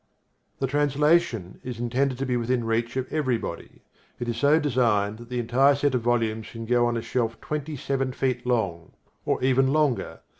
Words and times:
The 0.57 0.65
translation 0.65 1.61
is 1.63 1.79
intended 1.79 2.17
to 2.17 2.25
be 2.25 2.35
within 2.35 2.63
reach 2.63 2.97
of 2.97 3.13
everybody. 3.13 3.83
It 4.19 4.27
is 4.27 4.37
so 4.37 4.59
designed 4.59 5.19
that 5.19 5.29
the 5.29 5.37
entire 5.37 5.75
set 5.75 5.93
of 5.93 6.01
volumes 6.01 6.47
can 6.49 6.65
go 6.65 6.87
on 6.87 6.97
a 6.97 7.03
shelf 7.03 7.39
twenty 7.39 7.75
seven 7.75 8.11
feet 8.11 8.43
long, 8.43 8.93
or 9.27 9.43
even 9.43 9.67
longer. 9.67 10.21